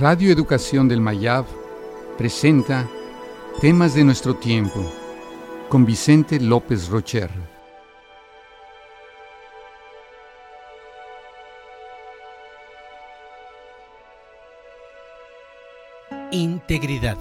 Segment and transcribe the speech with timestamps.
[0.00, 1.44] Radio Educación del Mayab
[2.18, 2.88] presenta
[3.60, 4.92] Temas de nuestro tiempo
[5.68, 7.30] con Vicente López Rocher.
[16.32, 17.18] Integridad.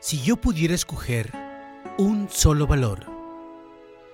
[0.00, 1.30] Si yo pudiera escoger
[1.98, 3.04] un solo valor,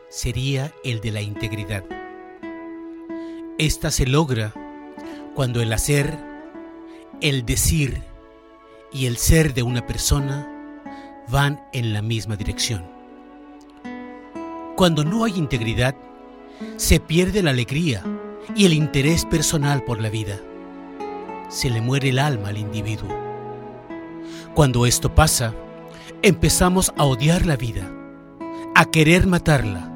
[0.08, 1.84] sería el de la integridad.
[3.58, 4.52] Esta se logra
[5.36, 6.27] cuando el hacer,
[7.20, 8.02] el decir
[8.92, 10.46] y el ser de una persona
[11.28, 12.84] van en la misma dirección.
[14.76, 15.96] Cuando no hay integridad,
[16.76, 18.04] se pierde la alegría
[18.54, 20.38] y el interés personal por la vida.
[21.48, 23.08] Se le muere el alma al individuo.
[24.54, 25.54] Cuando esto pasa,
[26.22, 27.90] empezamos a odiar la vida,
[28.74, 29.92] a querer matarla.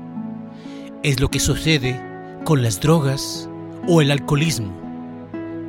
[1.03, 2.01] Es lo que sucede
[2.45, 3.48] con las drogas
[3.87, 4.82] o el alcoholismo.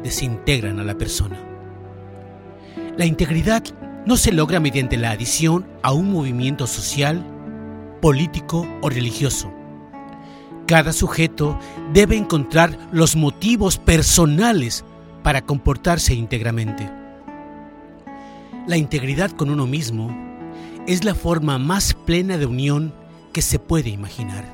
[0.03, 1.39] Desintegran a la persona.
[2.97, 3.63] La integridad
[4.05, 7.25] no se logra mediante la adición a un movimiento social,
[8.01, 9.51] político o religioso.
[10.67, 11.57] Cada sujeto
[11.93, 14.83] debe encontrar los motivos personales
[15.23, 16.89] para comportarse íntegramente.
[18.67, 20.15] La integridad con uno mismo
[20.87, 22.93] es la forma más plena de unión
[23.31, 24.45] que se puede imaginar.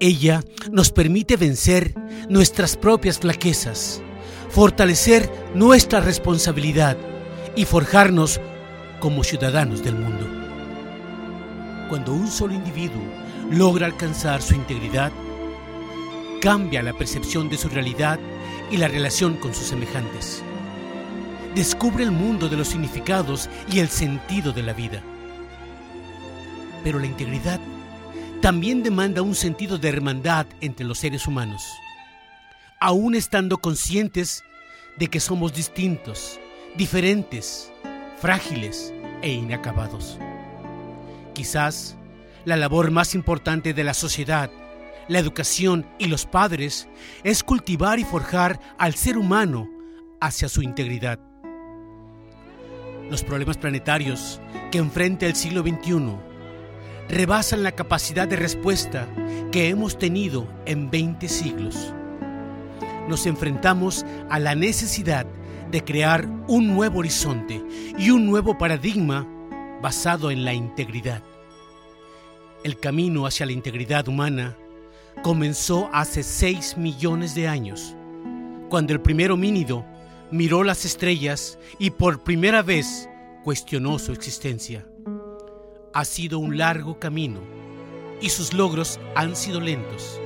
[0.00, 1.94] Ella nos permite vencer
[2.28, 4.02] nuestras propias flaquezas,
[4.50, 6.96] fortalecer nuestra responsabilidad
[7.54, 8.40] y forjarnos
[8.98, 10.26] como ciudadanos del mundo.
[11.88, 13.02] Cuando un solo individuo
[13.50, 15.12] logra alcanzar su integridad,
[16.40, 18.18] cambia la percepción de su realidad
[18.70, 20.42] y la relación con sus semejantes.
[21.54, 25.02] Descubre el mundo de los significados y el sentido de la vida.
[26.82, 27.60] Pero la integridad
[28.40, 31.62] también demanda un sentido de hermandad entre los seres humanos,
[32.80, 34.42] aún estando conscientes
[34.98, 36.40] de que somos distintos,
[36.76, 37.70] diferentes,
[38.18, 38.92] frágiles
[39.22, 40.18] e inacabados.
[41.34, 41.96] Quizás
[42.44, 44.50] la labor más importante de la sociedad,
[45.08, 46.88] la educación y los padres
[47.22, 49.68] es cultivar y forjar al ser humano
[50.20, 51.18] hacia su integridad.
[53.10, 54.40] Los problemas planetarios
[54.70, 56.16] que enfrenta el siglo XXI
[57.08, 59.08] rebasan la capacidad de respuesta
[59.50, 61.92] que hemos tenido en 20 siglos.
[63.10, 65.26] Nos enfrentamos a la necesidad
[65.72, 67.60] de crear un nuevo horizonte
[67.98, 69.26] y un nuevo paradigma
[69.82, 71.20] basado en la integridad.
[72.62, 74.56] El camino hacia la integridad humana
[75.24, 77.96] comenzó hace 6 millones de años,
[78.68, 79.84] cuando el primer homínido
[80.30, 83.08] miró las estrellas y por primera vez
[83.42, 84.86] cuestionó su existencia.
[85.92, 87.40] Ha sido un largo camino
[88.20, 90.20] y sus logros han sido lentos,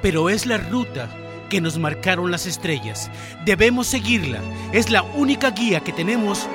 [0.00, 1.14] pero es la ruta
[1.54, 3.12] que nos marcaron las estrellas.
[3.44, 4.40] Debemos seguirla.
[4.72, 6.48] Es la única guía que tenemos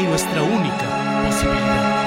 [0.00, 1.99] y nuestra única posibilidad.